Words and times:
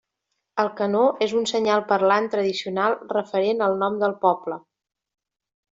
El 0.61 0.69
canó 0.79 1.01
és 1.25 1.35
un 1.41 1.45
senyal 1.51 1.83
parlant 1.91 2.31
tradicional 2.37 2.99
referent 3.15 3.65
al 3.67 3.79
nom 3.85 4.05
del 4.05 4.17
poble. 4.27 4.63